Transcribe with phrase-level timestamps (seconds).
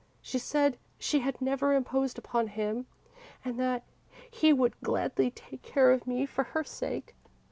[0.19, 2.87] She said she had never imposed upon him
[3.45, 3.83] and that
[4.31, 7.15] he would gladly take care of me, for her sake.